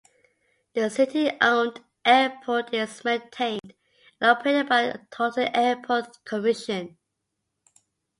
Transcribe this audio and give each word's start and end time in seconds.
The 0.73 0.89
city-owned 0.89 1.79
airport 2.03 2.73
is 2.73 3.03
maintained 3.05 3.75
and 4.19 4.31
operated 4.31 4.67
by 4.67 4.87
the 4.87 5.01
Taunton 5.11 5.55
Airport 5.55 6.25
Commission. 6.25 6.97